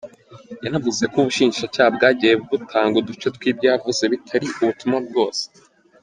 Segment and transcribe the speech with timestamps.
[0.63, 5.43] Yanavuze ko Ubushinjacyaha bwagiye batanga uduce tw’ibyo yavuze, bitari ubutumwa bwose.